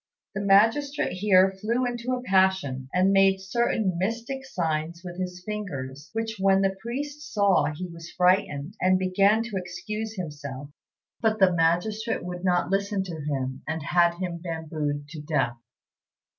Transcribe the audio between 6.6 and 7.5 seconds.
the priest